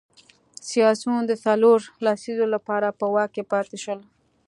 سیاسیون 0.69 1.21
د 1.27 1.31
څلورو 1.45 1.91
لسیزو 2.05 2.45
لپاره 2.55 2.97
په 2.99 3.05
واک 3.13 3.29
کې 3.35 3.43
پاتې 3.51 3.77
شول. 3.83 3.99